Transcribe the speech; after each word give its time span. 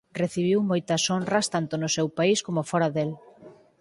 Recibiu 0.23 0.59
moitas 0.69 1.01
honras 1.11 1.45
tanto 1.55 1.73
no 1.77 1.89
seu 1.95 2.07
país 2.17 2.39
como 2.45 2.67
fóra 2.71 2.89
del. 2.97 3.11